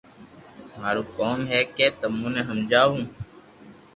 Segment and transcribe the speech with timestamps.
[0.79, 2.93] مارو ڪوم ھي ڪي تمو ني ھمجاو